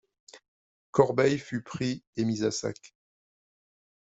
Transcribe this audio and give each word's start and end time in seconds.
Corbeil 0.89 1.37
fut 1.37 1.61
pris 1.61 2.03
et 2.17 2.25
mis 2.25 2.43
à 2.43 2.49
sac. 2.49 2.95